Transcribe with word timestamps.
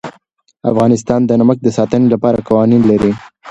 افغانستان 0.71 1.19
د 1.25 1.31
نمک 1.41 1.57
د 1.63 1.67
ساتنې 1.77 2.07
لپاره 2.13 2.45
قوانین 2.47 2.81
لري. 2.91 3.11